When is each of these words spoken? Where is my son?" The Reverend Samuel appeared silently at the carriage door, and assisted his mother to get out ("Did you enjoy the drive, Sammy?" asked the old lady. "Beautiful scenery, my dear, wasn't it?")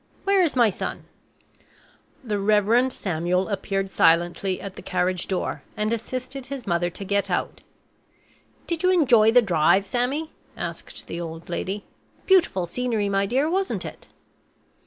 Where 0.23 0.41
is 0.41 0.55
my 0.55 0.71
son?" 0.71 1.05
The 2.23 2.39
Reverend 2.39 2.91
Samuel 2.91 3.49
appeared 3.49 3.91
silently 3.91 4.59
at 4.59 4.75
the 4.75 4.81
carriage 4.81 5.27
door, 5.27 5.61
and 5.77 5.93
assisted 5.93 6.47
his 6.47 6.65
mother 6.65 6.89
to 6.89 7.05
get 7.05 7.29
out 7.29 7.61
("Did 8.65 8.81
you 8.81 8.89
enjoy 8.89 9.31
the 9.31 9.43
drive, 9.43 9.85
Sammy?" 9.85 10.31
asked 10.57 11.05
the 11.05 11.21
old 11.21 11.51
lady. 11.51 11.85
"Beautiful 12.25 12.65
scenery, 12.65 13.09
my 13.09 13.27
dear, 13.27 13.47
wasn't 13.47 13.85
it?") 13.85 14.07